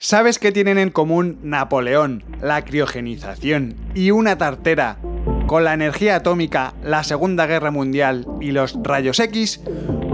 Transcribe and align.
¿Sabes 0.00 0.38
qué 0.38 0.52
tienen 0.52 0.78
en 0.78 0.90
común 0.90 1.40
Napoleón, 1.42 2.22
la 2.40 2.64
criogenización 2.64 3.74
y 3.96 4.12
una 4.12 4.38
tartera 4.38 4.98
con 5.48 5.64
la 5.64 5.74
energía 5.74 6.14
atómica, 6.14 6.72
la 6.84 7.02
Segunda 7.02 7.46
Guerra 7.46 7.72
Mundial 7.72 8.24
y 8.40 8.52
los 8.52 8.78
rayos 8.80 9.18
X? 9.18 9.60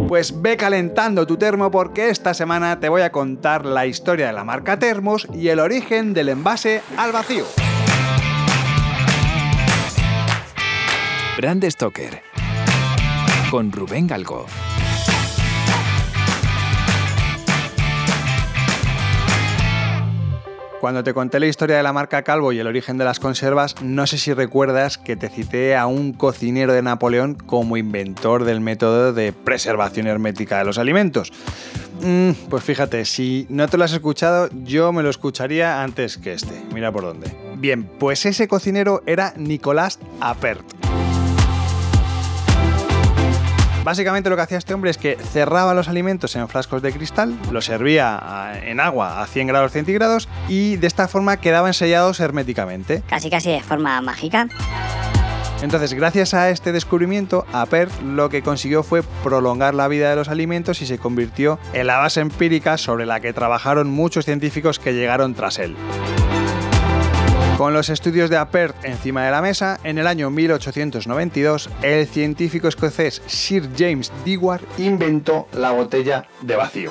Pues 0.08 0.40
ve 0.40 0.56
calentando 0.56 1.26
tu 1.26 1.36
termo 1.36 1.70
porque 1.70 2.08
esta 2.08 2.32
semana 2.32 2.80
te 2.80 2.88
voy 2.88 3.02
a 3.02 3.12
contar 3.12 3.66
la 3.66 3.84
historia 3.84 4.28
de 4.28 4.32
la 4.32 4.42
marca 4.42 4.78
Termos 4.78 5.28
y 5.34 5.48
el 5.48 5.60
origen 5.60 6.14
del 6.14 6.30
envase 6.30 6.80
al 6.96 7.12
vacío. 7.12 7.44
Brand 11.36 11.68
Stoker 11.68 12.22
con 13.50 13.70
Rubén 13.70 14.06
Galgo. 14.06 14.46
Cuando 20.84 21.02
te 21.02 21.14
conté 21.14 21.40
la 21.40 21.46
historia 21.46 21.78
de 21.78 21.82
la 21.82 21.94
marca 21.94 22.20
Calvo 22.24 22.52
y 22.52 22.58
el 22.58 22.66
origen 22.66 22.98
de 22.98 23.06
las 23.06 23.18
conservas, 23.18 23.74
no 23.80 24.06
sé 24.06 24.18
si 24.18 24.34
recuerdas 24.34 24.98
que 24.98 25.16
te 25.16 25.30
cité 25.30 25.76
a 25.76 25.86
un 25.86 26.12
cocinero 26.12 26.74
de 26.74 26.82
Napoleón 26.82 27.36
como 27.36 27.78
inventor 27.78 28.44
del 28.44 28.60
método 28.60 29.14
de 29.14 29.32
preservación 29.32 30.06
hermética 30.06 30.58
de 30.58 30.66
los 30.66 30.76
alimentos. 30.76 31.32
Mm, 32.02 32.32
pues 32.50 32.64
fíjate, 32.64 33.06
si 33.06 33.46
no 33.48 33.66
te 33.66 33.78
lo 33.78 33.84
has 33.84 33.94
escuchado, 33.94 34.50
yo 34.62 34.92
me 34.92 35.02
lo 35.02 35.08
escucharía 35.08 35.82
antes 35.82 36.18
que 36.18 36.34
este. 36.34 36.62
Mira 36.74 36.92
por 36.92 37.04
dónde. 37.04 37.34
Bien, 37.56 37.84
pues 37.84 38.26
ese 38.26 38.46
cocinero 38.46 39.02
era 39.06 39.32
Nicolás 39.38 39.98
Apert. 40.20 40.73
Básicamente 43.84 44.30
lo 44.30 44.36
que 44.36 44.42
hacía 44.42 44.56
este 44.56 44.72
hombre 44.72 44.90
es 44.90 44.96
que 44.96 45.16
cerraba 45.16 45.74
los 45.74 45.88
alimentos 45.88 46.34
en 46.36 46.48
frascos 46.48 46.80
de 46.80 46.90
cristal, 46.90 47.38
los 47.52 47.66
servía 47.66 48.18
ah, 48.20 48.58
en 48.58 48.80
agua 48.80 49.22
a 49.22 49.26
100 49.26 49.46
grados 49.46 49.72
centígrados 49.72 50.26
y 50.48 50.76
de 50.76 50.86
esta 50.86 51.06
forma 51.06 51.36
quedaban 51.36 51.74
sellados 51.74 52.18
herméticamente. 52.18 53.02
Casi 53.06 53.28
casi 53.28 53.50
de 53.50 53.60
forma 53.60 54.00
mágica. 54.00 54.48
Entonces, 55.60 55.92
gracias 55.92 56.32
a 56.32 56.48
este 56.48 56.72
descubrimiento, 56.72 57.46
Apert 57.52 57.92
lo 58.02 58.30
que 58.30 58.42
consiguió 58.42 58.82
fue 58.82 59.02
prolongar 59.22 59.74
la 59.74 59.86
vida 59.88 60.08
de 60.10 60.16
los 60.16 60.28
alimentos 60.28 60.80
y 60.80 60.86
se 60.86 60.98
convirtió 60.98 61.58
en 61.74 61.86
la 61.86 61.98
base 61.98 62.20
empírica 62.20 62.78
sobre 62.78 63.04
la 63.04 63.20
que 63.20 63.34
trabajaron 63.34 63.88
muchos 63.90 64.24
científicos 64.24 64.78
que 64.78 64.94
llegaron 64.94 65.34
tras 65.34 65.58
él. 65.58 65.76
Con 67.56 67.72
los 67.72 67.88
estudios 67.88 68.30
de 68.30 68.36
Apert 68.36 68.84
encima 68.84 69.24
de 69.24 69.30
la 69.30 69.40
mesa, 69.40 69.78
en 69.84 69.98
el 69.98 70.08
año 70.08 70.28
1892, 70.28 71.70
el 71.82 72.06
científico 72.08 72.66
escocés 72.66 73.22
Sir 73.26 73.70
James 73.78 74.10
Dewar 74.24 74.60
inventó 74.76 75.46
la 75.52 75.70
botella 75.70 76.26
de 76.42 76.56
vacío. 76.56 76.90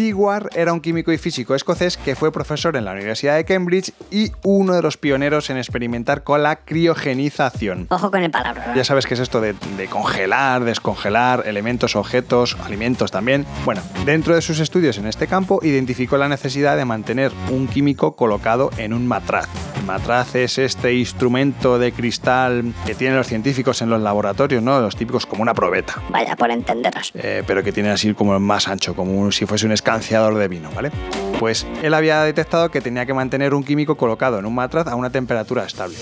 Dewar 0.00 0.48
era 0.54 0.72
un 0.72 0.80
químico 0.80 1.12
y 1.12 1.18
físico 1.18 1.54
escocés 1.54 1.98
que 1.98 2.16
fue 2.16 2.32
profesor 2.32 2.74
en 2.74 2.86
la 2.86 2.92
Universidad 2.92 3.36
de 3.36 3.44
Cambridge 3.44 3.92
y 4.10 4.32
uno 4.42 4.74
de 4.74 4.80
los 4.80 4.96
pioneros 4.96 5.50
en 5.50 5.58
experimentar 5.58 6.24
con 6.24 6.42
la 6.42 6.56
criogenización. 6.56 7.86
Ojo 7.90 8.10
con 8.10 8.22
el 8.22 8.30
palabra. 8.30 8.72
Ya 8.74 8.82
sabes 8.82 9.04
qué 9.04 9.12
es 9.12 9.20
esto 9.20 9.42
de, 9.42 9.54
de, 9.76 9.88
congelar, 9.88 10.64
descongelar 10.64 11.42
elementos, 11.46 11.96
objetos, 11.96 12.56
alimentos 12.64 13.10
también. 13.10 13.44
Bueno, 13.66 13.82
dentro 14.06 14.34
de 14.34 14.40
sus 14.40 14.58
estudios 14.60 14.96
en 14.96 15.06
este 15.06 15.26
campo 15.26 15.60
identificó 15.62 16.16
la 16.16 16.28
necesidad 16.28 16.78
de 16.78 16.86
mantener 16.86 17.30
un 17.50 17.68
químico 17.68 18.16
colocado 18.16 18.70
en 18.78 18.94
un 18.94 19.06
matraz. 19.06 19.48
El 19.80 19.86
matraz 19.86 20.34
es 20.34 20.58
este 20.58 20.92
instrumento 20.92 21.78
de 21.78 21.92
cristal 21.92 22.74
que 22.84 22.94
tienen 22.94 23.16
los 23.16 23.26
científicos 23.26 23.80
en 23.80 23.88
los 23.88 23.98
laboratorios, 23.98 24.62
¿no? 24.62 24.78
Los 24.78 24.94
típicos 24.94 25.24
como 25.24 25.40
una 25.40 25.54
probeta. 25.54 26.02
Vaya, 26.10 26.36
por 26.36 26.50
entenderos. 26.50 27.12
Eh, 27.14 27.42
pero 27.46 27.62
que 27.62 27.72
tiene 27.72 27.88
así 27.88 28.12
como 28.12 28.38
más 28.38 28.68
ancho, 28.68 28.94
como 28.94 29.32
si 29.32 29.46
fuese 29.46 29.64
un 29.64 29.72
escanciador 29.72 30.34
de 30.34 30.48
vino, 30.48 30.70
¿vale? 30.76 30.90
Pues 31.38 31.66
él 31.82 31.94
había 31.94 32.22
detectado 32.24 32.70
que 32.70 32.82
tenía 32.82 33.06
que 33.06 33.14
mantener 33.14 33.54
un 33.54 33.64
químico 33.64 33.96
colocado 33.96 34.38
en 34.38 34.44
un 34.44 34.54
matraz 34.54 34.86
a 34.86 34.96
una 34.96 35.08
temperatura 35.08 35.64
estable. 35.64 35.96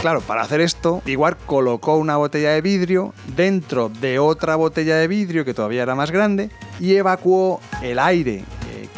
Claro, 0.00 0.20
para 0.20 0.42
hacer 0.42 0.60
esto, 0.60 1.02
igual 1.04 1.36
colocó 1.46 1.96
una 1.96 2.16
botella 2.16 2.50
de 2.50 2.60
vidrio 2.60 3.12
dentro 3.34 3.88
de 3.88 4.20
otra 4.20 4.54
botella 4.54 4.94
de 4.94 5.08
vidrio 5.08 5.44
que 5.44 5.52
todavía 5.52 5.82
era 5.82 5.96
más 5.96 6.12
grande 6.12 6.50
y 6.78 6.94
evacuó 6.94 7.60
el 7.82 7.98
aire 7.98 8.44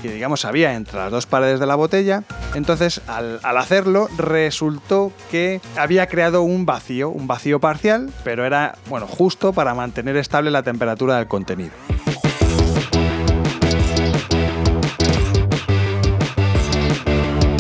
que 0.00 0.12
digamos 0.12 0.44
había 0.44 0.74
entre 0.74 0.98
las 0.98 1.10
dos 1.10 1.26
paredes 1.26 1.60
de 1.60 1.66
la 1.66 1.74
botella. 1.74 2.22
Entonces, 2.54 3.00
al, 3.06 3.40
hacerlo, 3.42 4.08
resultó 4.16 5.12
que 5.30 5.60
había 5.76 6.06
creado 6.06 6.42
un 6.42 6.66
vacío, 6.66 7.10
un 7.10 7.26
vacío 7.26 7.60
parcial, 7.60 8.10
pero 8.24 8.44
era, 8.44 8.76
bueno, 8.88 9.06
justo 9.06 9.52
para 9.52 9.74
mantener 9.74 10.16
estable 10.16 10.50
la 10.50 10.62
temperatura 10.62 11.16
del 11.16 11.28
contenido. 11.28 11.72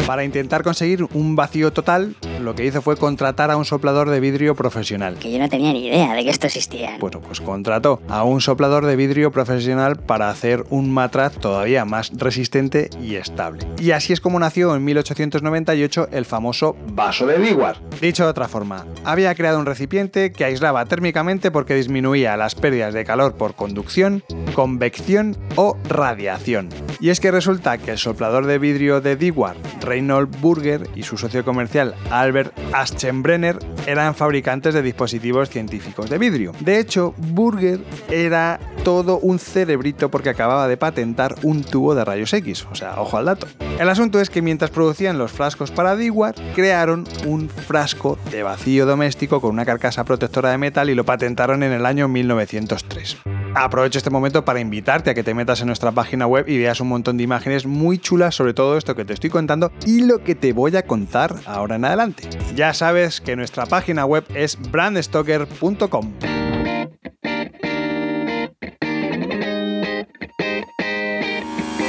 Para 0.06 0.24
intentar 0.24 0.62
conseguir 0.62 1.06
un 1.12 1.36
vacío 1.36 1.72
total, 1.72 2.16
lo 2.38 2.54
que 2.54 2.64
hizo 2.64 2.82
fue 2.82 2.96
contratar 2.96 3.50
a 3.50 3.56
un 3.56 3.64
soplador 3.64 4.10
de 4.10 4.20
vidrio 4.20 4.54
profesional. 4.54 5.16
Que 5.18 5.32
yo 5.32 5.38
no 5.38 5.48
tenía 5.48 5.72
ni 5.72 5.86
idea 5.86 6.14
de 6.14 6.24
que 6.24 6.30
esto 6.30 6.46
existía. 6.46 6.96
Bueno, 6.98 7.20
pues 7.20 7.40
contrató 7.40 8.00
a 8.08 8.24
un 8.24 8.40
soplador 8.40 8.86
de 8.86 8.96
vidrio 8.96 9.30
profesional 9.30 9.96
para 9.96 10.30
hacer 10.30 10.64
un 10.70 10.92
matraz 10.92 11.34
todavía 11.34 11.84
más 11.84 12.10
resistente 12.14 12.90
y 13.02 13.16
estable. 13.16 13.66
Y 13.78 13.92
así 13.92 14.12
es 14.12 14.20
como 14.20 14.38
nació 14.38 14.74
en 14.74 14.84
1898 14.84 16.08
el 16.12 16.24
famoso 16.24 16.76
vaso 16.92 17.26
de 17.26 17.38
Dewar. 17.38 17.78
Dicho 18.00 18.24
de 18.24 18.30
otra 18.30 18.48
forma, 18.48 18.86
había 19.04 19.34
creado 19.34 19.58
un 19.58 19.66
recipiente 19.66 20.32
que 20.32 20.44
aislaba 20.44 20.84
térmicamente 20.86 21.50
porque 21.50 21.74
disminuía 21.74 22.36
las 22.36 22.54
pérdidas 22.54 22.94
de 22.94 23.04
calor 23.04 23.34
por 23.34 23.54
conducción, 23.54 24.22
convección 24.54 25.36
o 25.56 25.76
radiación. 25.88 26.68
Y 27.00 27.10
es 27.10 27.20
que 27.20 27.30
resulta 27.30 27.78
que 27.78 27.92
el 27.92 27.98
soplador 27.98 28.46
de 28.46 28.58
vidrio 28.58 29.00
de 29.00 29.16
Dewar, 29.16 29.56
Reynold 29.80 30.40
Burger 30.40 30.88
y 30.94 31.04
su 31.04 31.16
socio 31.16 31.44
comercial 31.44 31.94
Albert 32.28 32.52
Aschenbrenner 32.74 33.58
eran 33.86 34.14
fabricantes 34.14 34.74
de 34.74 34.82
dispositivos 34.82 35.48
científicos 35.48 36.10
de 36.10 36.18
vidrio. 36.18 36.52
De 36.60 36.78
hecho, 36.78 37.14
Burger 37.16 37.80
era 38.10 38.60
todo 38.84 39.18
un 39.18 39.38
cerebrito 39.38 40.10
porque 40.10 40.28
acababa 40.28 40.68
de 40.68 40.76
patentar 40.76 41.36
un 41.42 41.64
tubo 41.64 41.94
de 41.94 42.04
rayos 42.04 42.32
X, 42.34 42.66
o 42.70 42.74
sea, 42.74 43.00
ojo 43.00 43.16
al 43.16 43.24
dato. 43.24 43.46
El 43.78 43.88
asunto 43.88 44.20
es 44.20 44.28
que 44.28 44.42
mientras 44.42 44.70
producían 44.70 45.16
los 45.16 45.32
frascos 45.32 45.70
para 45.70 45.96
Dewar, 45.96 46.34
crearon 46.54 47.04
un 47.24 47.48
frasco 47.48 48.18
de 48.30 48.42
vacío 48.42 48.84
doméstico 48.84 49.40
con 49.40 49.52
una 49.52 49.64
carcasa 49.64 50.04
protectora 50.04 50.50
de 50.50 50.58
metal 50.58 50.90
y 50.90 50.94
lo 50.94 51.04
patentaron 51.04 51.62
en 51.62 51.72
el 51.72 51.86
año 51.86 52.08
1903. 52.08 53.16
Aprovecho 53.54 53.98
este 53.98 54.10
momento 54.10 54.44
para 54.44 54.60
invitarte 54.60 55.10
a 55.10 55.14
que 55.14 55.22
te 55.22 55.34
metas 55.34 55.60
en 55.60 55.66
nuestra 55.66 55.92
página 55.92 56.26
web 56.26 56.48
y 56.48 56.58
veas 56.58 56.80
un 56.80 56.88
montón 56.88 57.16
de 57.16 57.24
imágenes 57.24 57.66
muy 57.66 57.98
chulas 57.98 58.34
sobre 58.34 58.54
todo 58.54 58.76
esto 58.76 58.94
que 58.94 59.04
te 59.04 59.12
estoy 59.12 59.30
contando 59.30 59.72
y 59.86 60.02
lo 60.02 60.22
que 60.22 60.34
te 60.34 60.52
voy 60.52 60.76
a 60.76 60.82
contar 60.82 61.34
ahora 61.46 61.76
en 61.76 61.84
adelante. 61.84 62.28
Ya 62.54 62.74
sabes 62.74 63.20
que 63.20 63.36
nuestra 63.36 63.66
página 63.66 64.04
web 64.04 64.24
es 64.34 64.58
brandstoker.com. 64.70 66.12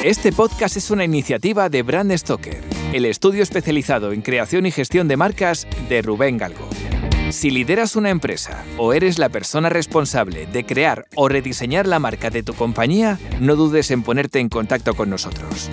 Este 0.03 0.31
podcast 0.31 0.78
es 0.78 0.91
una 0.91 1.03
iniciativa 1.03 1.68
de 1.68 1.84
Brand 1.84 2.16
Stoker, 2.16 2.64
el 2.94 3.06
estudio 3.06 3.44
especializado 3.44 4.14
en 4.14 4.22
creación 4.22 4.66
y 4.66 4.72
gestión 4.72 5.09
de 5.09 5.18
marcas 5.18 5.68
de 5.90 6.02
Rubén 6.02 6.38
Galgo. 6.38 6.69
Si 7.29 7.51
lideras 7.51 7.95
una 7.95 8.09
empresa 8.09 8.63
o 8.78 8.91
eres 8.94 9.19
la 9.19 9.29
persona 9.29 9.69
responsable 9.69 10.47
de 10.47 10.66
crear 10.66 11.06
o 11.16 11.29
rediseñar 11.29 11.85
la 11.88 12.00
marca 12.00 12.31
de 12.31 12.41
tu 12.41 12.56
compañía, 12.56 13.19
no 13.40 13.56
dudes 13.56 13.91
en 13.91 14.01
ponerte 14.01 14.40
en 14.40 14.50
contacto 14.50 14.95
con 14.95 15.12
nosotros. 15.12 15.69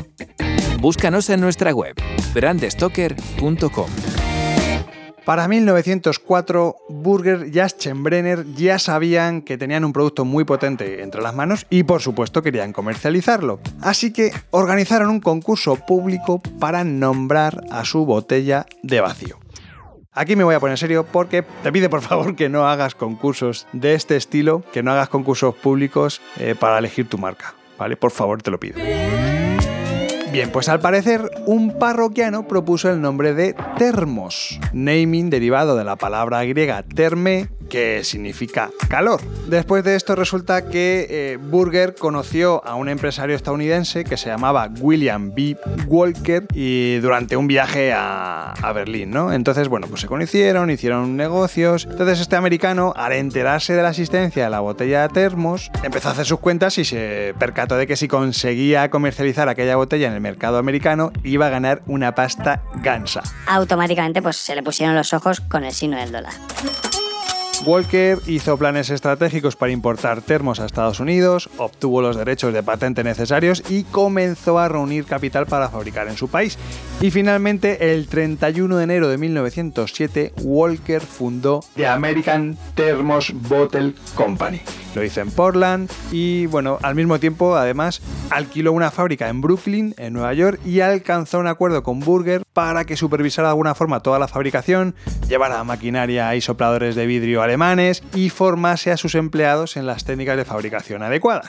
Búscanos 0.81 1.31
en 1.31 1.41
nuestra 1.41 1.73
web, 1.73 1.95
brandstoker.com. 2.35 3.91
Para 5.25 5.49
1904, 5.49 6.77
Burger 6.91 7.51
y 7.53 7.59
Aschenbrenner 7.59 8.45
ya 8.55 8.79
sabían 8.79 9.41
que 9.41 9.59
tenían 9.59 9.85
un 9.85 9.93
producto 9.93 10.25
muy 10.25 10.45
potente 10.45 11.03
entre 11.03 11.23
las 11.23 11.35
manos 11.35 11.67
y 11.71 11.83
por 11.83 12.03
supuesto 12.03 12.43
querían 12.43 12.73
comercializarlo. 12.73 13.61
Así 13.81 14.13
que 14.13 14.31
organizaron 14.51 15.09
un 15.09 15.21
concurso 15.21 15.75
público 15.75 16.41
para 16.61 16.85
nombrar 16.85 17.65
a 17.71 17.85
su 17.85 18.05
botella 18.05 18.67
de 18.83 19.01
vacío. 19.01 19.39
Aquí 20.19 20.35
me 20.35 20.45
voy 20.45 20.55
a 20.55 20.61
poner 20.61 20.79
serio 20.79 21.05
porque 21.05 21.45
te 21.63 21.71
pido 21.71 21.91
por 21.91 22.01
favor 22.01 22.35
que 22.35 22.49
no 22.49 22.67
hagas 22.67 22.95
concursos 22.95 23.67
de 23.75 23.93
este 23.93 24.17
estilo, 24.17 24.65
que 24.73 24.83
no 24.83 24.91
hagas 24.91 25.11
concursos 25.11 25.55
públicos 25.55 26.23
eh, 26.39 26.55
para 26.59 26.79
elegir 26.79 27.07
tu 27.07 27.19
marca, 27.19 27.55
¿vale? 27.77 27.99
Por 27.99 28.11
favor, 28.11 28.41
te 28.41 28.51
lo 28.51 28.59
pido. 28.59 28.81
Bien, 30.33 30.51
pues 30.51 30.71
al 30.71 30.81
parecer 30.81 31.31
un 31.45 31.79
parroquiano 31.79 32.49
propuso 32.49 32.91
el 32.91 33.03
nombre 33.03 33.35
de 33.35 33.55
Termos, 33.77 34.59
naming 34.73 35.29
derivado 35.29 35.77
de 35.77 35.85
la 35.85 35.97
palabra 35.97 36.43
griega 36.45 36.83
terme, 36.83 37.49
que 37.77 38.05
significa 38.05 38.71
calor. 38.89 39.21
Después 39.49 39.85
de 39.85 39.97
esto 39.97 40.15
resulta 40.15 40.65
que 40.65 41.07
eh, 41.11 41.39
Burger 41.39 41.95
conoció 41.95 42.65
a 42.65 42.75
un 42.75 42.89
empresario 42.89 43.37
estadounidense 43.37 44.03
que 44.05 44.17
se 44.17 44.31
llamaba 44.31 44.71
William 44.81 45.35
B. 45.35 45.59
Walker 45.87 46.47
y 46.55 46.97
durante 47.01 47.37
un 47.37 47.47
viaje 47.47 47.93
a, 47.95 48.55
Berlín, 48.75 49.11
¿no? 49.11 49.31
Entonces, 49.31 49.69
bueno, 49.69 49.89
pues 49.89 50.01
se 50.01 50.07
conocieron, 50.07 50.71
hicieron 50.71 51.19
negocios. 51.19 51.87
Entonces 51.91 52.21
este 52.21 52.37
americano, 52.37 52.95
al 52.97 53.13
enterarse 53.13 53.75
de 53.75 53.83
la 53.83 53.91
existencia 53.91 54.45
de 54.45 54.51
la 54.51 54.61
botella 54.61 55.03
de 55.03 55.09
termos, 55.11 55.71
empezó 55.83 56.09
a 56.09 56.13
hacer 56.13 56.25
sus 56.25 56.41
cuentas 56.41 56.79
y 56.79 56.87
se 56.87 57.35
percató 57.39 57.77
de 57.77 57.87
que 57.87 57.97
si 57.97 58.09
conseguía 58.09 58.89
comercializar 58.89 59.51
aquella 59.51 59.77
botella 59.77 60.09
en 60.09 60.15
el 60.15 60.23
mercado 60.23 60.57
americano, 60.57 61.13
iba 61.25 61.49
a 61.49 61.51
ganar 61.51 61.83
una 61.87 62.15
pasta 62.15 62.63
gansa. 62.77 63.23
Automáticamente 63.47 64.23
pues 64.23 64.39
se 64.39 64.55
le 64.55 64.63
pusieron 64.63 64.97
los 64.97 65.13
ojos 65.13 65.43
con 65.43 65.63
el 65.65 65.73
signo 65.73 65.99
del 65.99 66.11
dólar. 66.11 66.33
Walker 67.67 68.21
hizo 68.29 68.57
planes 68.57 68.91
estratégicos 68.91 69.57
para 69.57 69.73
importar 69.73 70.23
termos 70.23 70.61
a 70.61 70.67
Estados 70.67 71.01
Unidos, 71.01 71.51
obtuvo 71.57 72.01
los 72.01 72.17
derechos 72.17 72.55
de 72.55 72.63
patente 72.63 73.03
necesarios 73.03 73.65
y 73.69 73.83
comenzó 73.83 74.61
a 74.61 74.69
reunir 74.69 75.05
capital 75.05 75.47
para 75.47 75.69
fabricar 75.69 76.07
en 76.07 76.17
su 76.17 76.29
país. 76.29 76.59
Y 77.01 77.11
finalmente, 77.11 77.93
el 77.93 78.07
31 78.07 78.77
de 78.77 78.85
enero 78.85 79.09
de 79.09 79.19
1907, 79.19 80.33
Walker 80.43 81.01
fundó 81.01 81.61
The 81.75 81.89
American 81.89 82.57
Thermos 82.77 83.33
Bottle 83.35 83.95
Company. 84.15 84.61
Lo 84.95 85.05
hizo 85.05 85.21
en 85.21 85.31
Portland 85.31 85.91
y, 86.11 86.47
bueno, 86.47 86.79
al 86.83 86.95
mismo 86.95 87.19
tiempo, 87.19 87.57
además, 87.57 88.01
alquiló 88.31 88.73
una 88.73 88.91
fábrica 88.91 89.29
en 89.29 89.43
Brooklyn, 89.43 89.95
en 89.99 90.15
Nueva 90.15 90.33
York, 90.33 90.59
y 90.65 90.81
alcanzó 90.81 91.39
un 91.39 91.49
acuerdo 91.49 91.83
con 91.83 92.01
Burger 92.01 92.45
para 92.55 92.87
que 92.87 92.97
supervisara 92.97 93.49
de 93.49 93.51
alguna 93.51 93.75
forma 93.75 94.01
toda 94.01 94.19
la 94.19 94.27
fabricación, 94.27 94.95
llevara 95.29 95.63
maquinaria 95.65 96.35
y 96.35 96.41
sopladores 96.41 96.95
de 96.95 97.05
vidrio 97.05 97.43
alemanes 97.43 97.56
y 98.15 98.31
formase 98.31 98.93
a 98.93 98.97
sus 98.97 99.15
empleados 99.15 99.77
en 99.77 99.87
las 99.87 100.05
técnicas 100.05 100.37
de 100.37 100.45
fabricación 100.45 101.03
adecuadas. 101.03 101.47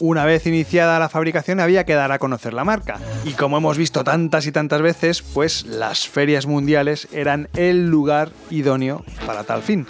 Una 0.00 0.24
vez 0.24 0.46
iniciada 0.46 0.98
la 0.98 1.08
fabricación 1.08 1.60
había 1.60 1.84
que 1.84 1.94
dar 1.94 2.12
a 2.12 2.18
conocer 2.18 2.52
la 2.52 2.64
marca. 2.64 2.98
Y 3.24 3.32
como 3.32 3.58
hemos 3.58 3.78
visto 3.78 4.04
tantas 4.04 4.46
y 4.46 4.52
tantas 4.52 4.82
veces, 4.82 5.22
pues 5.22 5.64
las 5.66 6.08
ferias 6.08 6.46
mundiales 6.46 7.08
eran 7.12 7.48
el 7.54 7.88
lugar 7.88 8.30
idóneo 8.50 9.04
para 9.26 9.44
tal 9.44 9.62
fin. 9.62 9.86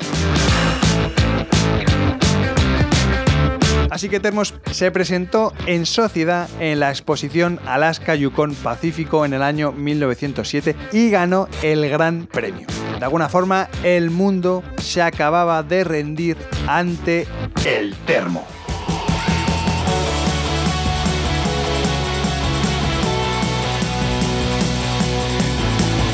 Así 3.91 4.09
que 4.09 4.19
Termos 4.21 4.55
se 4.73 4.91
presentó 4.91 5.53
en 5.67 5.87
sociedad 5.87 6.49
en 6.59 6.81
la 6.81 6.91
exposición 6.91 7.61
Alaska 7.65 8.15
Yukon 8.15 8.55
Pacífico 8.55 9.25
en 9.25 9.35
el 9.35 9.43
año 9.43 9.73
1907 9.73 10.75
y 10.93 11.11
ganó 11.11 11.49
el 11.63 11.89
gran 11.89 12.27
premio. 12.27 12.67
De 12.99 13.05
alguna 13.05 13.29
forma, 13.29 13.69
el 13.83 14.11
mundo 14.11 14.63
se 14.79 15.03
acababa 15.03 15.63
de 15.63 15.85
rendir 15.85 16.37
ante 16.67 17.27
el 17.65 17.95
termo. 18.07 18.47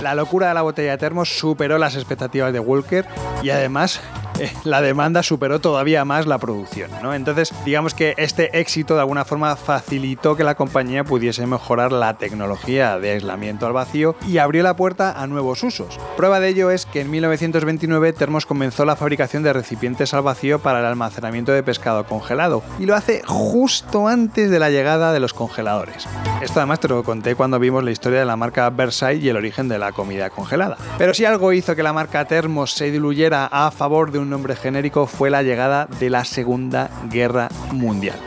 La 0.03 0.15
locura 0.15 0.49
de 0.49 0.55
la 0.55 0.63
botella 0.63 0.93
de 0.93 0.99
termos 0.99 1.29
superó 1.29 1.79
las 1.79 1.95
expectativas 1.95 2.53
de 2.53 2.59
Walker 2.59 3.07
y 3.43 3.51
además 3.51 4.01
la 4.65 4.81
demanda 4.81 5.23
superó 5.23 5.61
todavía 5.61 6.05
más 6.05 6.27
la 6.27 6.39
producción. 6.39 6.91
¿no? 7.03 7.15
Entonces, 7.15 7.53
digamos 7.65 7.95
que 7.95 8.15
este 8.17 8.59
éxito 8.59 8.95
de 8.95 9.01
alguna 9.01 9.25
forma 9.25 9.57
facilitó 9.57 10.37
que 10.37 10.45
la 10.45 10.55
compañía 10.55 11.05
pudiese 11.05 11.47
mejorar 11.47 11.93
la 11.93 12.17
tecnología 12.19 12.99
de 12.99 13.13
aislamiento 13.13 13.67
al 13.67 13.73
vacío 13.73 14.17
y 14.27 14.39
abrió 14.39 14.63
la 14.63 14.77
puerta 14.77 15.21
a 15.21 15.27
nuevos 15.27 15.63
usos. 15.63 15.99
Prueba 16.17 16.41
de 16.41 16.49
ello 16.49 16.71
es 16.71 16.87
que 16.87 17.01
en 17.01 17.11
1929 17.11 18.13
Termos 18.13 18.47
comenzó 18.47 18.85
la 18.85 18.97
fabricación 18.97 19.43
de 19.43 19.53
recipientes 19.53 20.15
al 20.15 20.23
vacío 20.23 20.59
para 20.59 20.81
el 20.81 20.87
almacenamiento 20.87 21.53
de 21.53 21.63
pescado 21.63 22.05
congelado 22.05 22.63
y 22.79 22.87
lo 22.87 22.95
hace 22.95 23.23
justo 23.27 24.09
antes 24.09 24.51
de 24.51 24.59
la 24.59 24.71
llegada 24.71 25.13
de 25.13 25.21
los 25.21 25.35
congeladores. 25.35 26.07
Esto 26.41 26.61
además 26.61 26.81
te 26.81 26.89
lo 26.89 27.03
conté 27.03 27.35
cuando 27.35 27.59
vimos 27.59 27.85
la 27.85 27.91
historia 27.91 28.21
de 28.21 28.25
la 28.25 28.37
marca 28.37 28.71
Versailles 28.71 29.25
y 29.25 29.29
el 29.29 29.37
origen 29.37 29.69
de 29.69 29.79
la 29.79 29.93
comida 29.93 30.31
congelada. 30.31 30.77
Pero 30.97 31.13
si 31.13 31.25
algo 31.25 31.53
hizo 31.53 31.77
que 31.77 31.83
la 31.83 31.93
marca 31.93 32.25
Termos 32.25 32.73
se 32.73 32.91
diluyera 32.91 33.47
a 33.47 33.71
favor 33.71 34.11
de 34.11 34.19
un 34.19 34.30
nombre 34.31 34.57
genérico 34.57 35.07
fue 35.07 35.29
la 35.29 35.43
llegada 35.43 35.87
de 35.99 36.09
la 36.09 36.25
Segunda 36.25 36.91
Guerra 37.11 37.49
Mundial. 37.73 38.19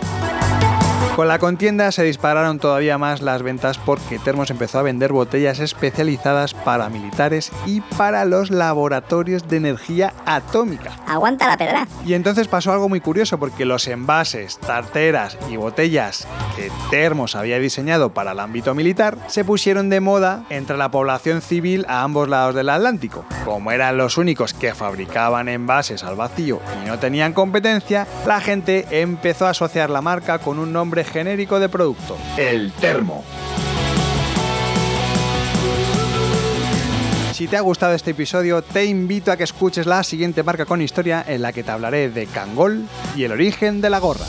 Con 1.16 1.28
la 1.28 1.38
contienda 1.38 1.92
se 1.92 2.02
dispararon 2.02 2.58
todavía 2.58 2.98
más 2.98 3.22
las 3.22 3.44
ventas 3.44 3.78
porque 3.78 4.18
Termos 4.18 4.50
empezó 4.50 4.80
a 4.80 4.82
vender 4.82 5.14
botellas 5.14 5.60
especializadas 5.60 6.56
para 6.56 6.90
militares 6.90 7.52
y 7.68 7.82
para 7.82 8.26
los 8.26 8.50
laboratorios 8.50 9.48
de 9.48 9.58
energía 9.58 10.12
atómica. 10.26 10.94
Aguanta 11.06 11.48
la 11.48 11.56
pedra. 11.56 11.88
Y 12.04 12.16
entonces 12.16 12.48
pasó 12.48 12.72
algo 12.72 12.90
muy 12.90 13.00
curioso 13.00 13.38
porque 13.38 13.64
los 13.64 13.88
envases, 13.88 14.58
tarteras 14.58 15.38
y 15.52 15.58
botellas 15.58 16.28
que 16.56 16.72
Termos 16.90 17.36
había 17.36 17.60
diseñado 17.60 18.14
para 18.14 18.32
el 18.32 18.40
ámbito 18.40 18.74
militar 18.74 19.18
se 19.28 19.46
pusieron 19.46 19.90
de 19.90 20.00
moda 20.00 20.46
entre 20.50 20.78
la 20.78 20.90
población 20.90 21.42
civil 21.44 21.86
a 21.88 22.02
ambos 22.02 22.28
lados 22.28 22.56
del 22.56 22.70
Atlántico. 22.70 23.24
Como 23.46 23.72
eran 23.72 23.98
los 23.98 24.18
únicos 24.18 24.56
que 24.56 24.74
fabricaban 24.74 25.48
envases 25.48 26.04
al 26.04 26.16
vacío 26.16 26.60
y 26.82 26.88
no 26.88 26.98
tenían 26.98 27.34
competencia, 27.34 28.08
la 28.26 28.42
gente 28.42 28.88
empezó 28.90 29.46
a 29.46 29.52
asociar 29.52 29.92
la 29.92 30.02
marca 30.02 30.40
con 30.40 30.58
un 30.58 30.74
nombre 30.74 30.93
genérico 31.04 31.60
de 31.60 31.70
producto, 31.70 32.16
el 32.38 32.72
termo. 32.74 33.24
Si 37.34 37.48
te 37.48 37.58
ha 37.58 37.62
gustado 37.62 37.96
este 37.96 38.12
episodio, 38.12 38.62
te 38.62 38.86
invito 38.86 39.32
a 39.32 39.38
que 39.38 39.44
escuches 39.44 39.88
la 39.88 40.04
siguiente 40.04 40.44
marca 40.44 40.66
con 40.66 40.84
historia 40.84 41.26
en 41.28 41.42
la 41.42 41.52
que 41.52 41.64
te 41.64 41.72
hablaré 41.72 42.10
de 42.10 42.28
Kangol 42.28 42.84
y 43.16 43.24
el 43.24 43.32
origen 43.32 43.82
de 43.82 43.90
la 43.90 43.98
gorra. 43.98 44.26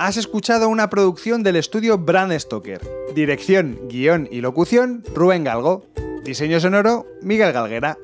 Has 0.00 0.16
escuchado 0.16 0.68
una 0.68 0.90
producción 0.90 1.44
del 1.44 1.54
estudio 1.56 1.98
Brand 1.98 2.36
Stoker. 2.36 2.80
Dirección, 3.14 3.78
guion 3.88 4.28
y 4.30 4.40
locución, 4.40 5.04
Rubén 5.14 5.44
Galgo. 5.44 5.86
Diseño 6.24 6.58
sonoro, 6.58 7.06
Miguel 7.22 7.52
Galguera. 7.52 7.96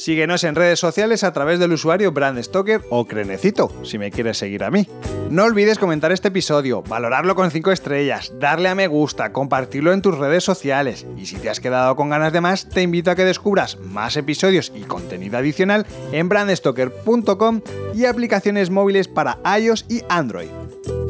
Síguenos 0.00 0.44
en 0.44 0.54
redes 0.54 0.80
sociales 0.80 1.24
a 1.24 1.32
través 1.34 1.58
del 1.58 1.74
usuario 1.74 2.10
Brandstoker 2.10 2.80
o 2.88 3.06
Crenecito, 3.06 3.70
si 3.82 3.98
me 3.98 4.10
quieres 4.10 4.38
seguir 4.38 4.64
a 4.64 4.70
mí. 4.70 4.88
No 5.28 5.44
olvides 5.44 5.78
comentar 5.78 6.10
este 6.10 6.28
episodio, 6.28 6.82
valorarlo 6.82 7.34
con 7.34 7.50
5 7.50 7.70
estrellas, 7.70 8.32
darle 8.40 8.70
a 8.70 8.74
me 8.74 8.86
gusta, 8.86 9.30
compartirlo 9.34 9.92
en 9.92 10.00
tus 10.00 10.16
redes 10.16 10.42
sociales 10.42 11.06
y 11.18 11.26
si 11.26 11.36
te 11.36 11.50
has 11.50 11.60
quedado 11.60 11.96
con 11.96 12.08
ganas 12.08 12.32
de 12.32 12.40
más, 12.40 12.66
te 12.70 12.80
invito 12.80 13.10
a 13.10 13.14
que 13.14 13.26
descubras 13.26 13.78
más 13.78 14.16
episodios 14.16 14.72
y 14.74 14.84
contenido 14.84 15.36
adicional 15.36 15.84
en 16.12 16.30
brandstoker.com 16.30 17.60
y 17.94 18.06
aplicaciones 18.06 18.70
móviles 18.70 19.06
para 19.06 19.38
iOS 19.60 19.84
y 19.90 20.00
Android. 20.08 20.48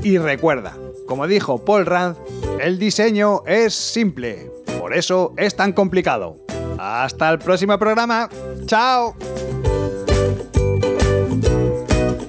Y 0.02 0.19
recuerda, 0.19 0.76
como 1.06 1.28
dijo 1.28 1.64
Paul 1.64 1.87
Rand, 1.87 2.16
el 2.60 2.81
diseño 2.81 3.44
es 3.46 3.72
simple, 3.72 4.50
por 4.81 4.94
eso 4.94 5.32
es 5.37 5.54
tan 5.54 5.75
complicado. 5.75 6.44
Hasta 6.82 7.28
el 7.28 7.38
próximo 7.38 7.78
programa. 7.78 8.26
¡Chao! 8.64 9.14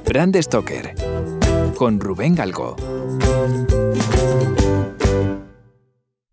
Brand 0.05 0.35
Stoker 0.41 0.93
con 1.77 2.01
Rubén 2.01 2.35
Galgo. 2.35 2.75